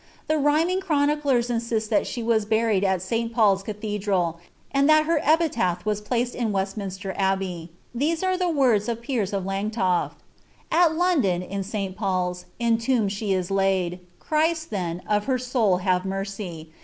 [0.25, 4.33] The rhyming chroniclers insist that she was Su PauPs cathedra],
[4.71, 7.69] and that her epitaph was placed in West bbey.
[7.93, 10.15] These are the words of Piers of Langtoft:—
[10.81, 16.03] At London, in St, Paul's, in tomb she is laid, Christ, then, of her soul have
[16.03, 16.69] mercie.